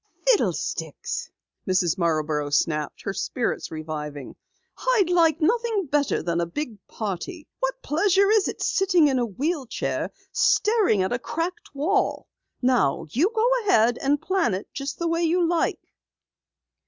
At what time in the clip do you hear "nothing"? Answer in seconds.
5.39-5.85